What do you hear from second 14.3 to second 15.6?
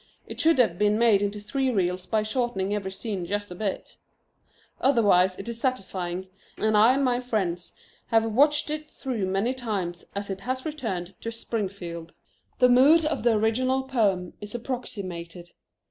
is approximated.